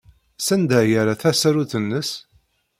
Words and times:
Sanda 0.45 0.75
ay 0.79 0.87
yerra 0.91 1.15
tasarut-nnes? 1.21 2.09